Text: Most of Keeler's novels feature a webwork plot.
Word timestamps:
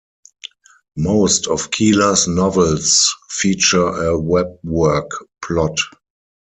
Most 0.97 1.45
of 1.45 1.69
Keeler's 1.69 2.27
novels 2.27 3.13
feature 3.29 3.85
a 3.87 4.19
webwork 4.19 5.09
plot. 5.45 5.77